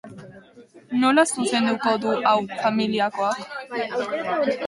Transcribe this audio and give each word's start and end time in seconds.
Nola 1.01 1.25
zuzenduko 1.33 1.93
du 2.05 2.15
hau 2.29 2.33
familiakoak? 2.63 3.45